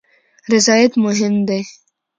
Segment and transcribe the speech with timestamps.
[0.51, 1.61] رضایت مهم دی